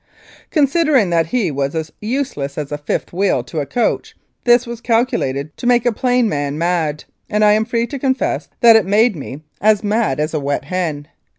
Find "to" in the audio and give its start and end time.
3.43-3.59, 5.57-5.67, 7.85-7.99